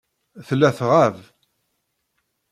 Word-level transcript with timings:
Tella 0.47 0.69
tɣab. 0.77 1.17